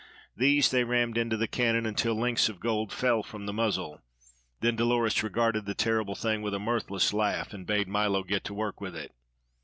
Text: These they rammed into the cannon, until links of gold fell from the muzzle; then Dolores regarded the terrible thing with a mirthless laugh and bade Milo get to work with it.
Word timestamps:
These 0.35 0.71
they 0.71 0.83
rammed 0.83 1.15
into 1.15 1.37
the 1.37 1.47
cannon, 1.47 1.85
until 1.85 2.15
links 2.19 2.49
of 2.49 2.59
gold 2.59 2.91
fell 2.91 3.21
from 3.21 3.45
the 3.45 3.53
muzzle; 3.53 4.01
then 4.59 4.75
Dolores 4.75 5.21
regarded 5.21 5.67
the 5.67 5.75
terrible 5.75 6.15
thing 6.15 6.41
with 6.41 6.55
a 6.55 6.59
mirthless 6.59 7.13
laugh 7.13 7.53
and 7.53 7.67
bade 7.67 7.87
Milo 7.87 8.23
get 8.23 8.43
to 8.45 8.53
work 8.55 8.81
with 8.81 8.95
it. 8.95 9.11